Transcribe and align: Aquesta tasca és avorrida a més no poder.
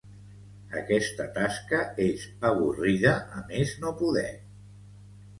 Aquesta 0.77 1.25
tasca 1.33 1.81
és 2.05 2.23
avorrida 2.49 3.11
a 3.41 3.43
més 3.51 3.75
no 3.85 3.93
poder. 4.01 4.25